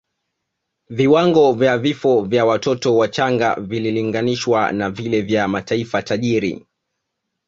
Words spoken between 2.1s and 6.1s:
vya watoto wachanga vililinganishwa na vile vya mataifa